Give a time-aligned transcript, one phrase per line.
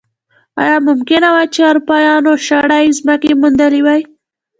[0.61, 4.01] ایا ممکنه وه چې اروپایانو شاړې ځمکې موندلی وای.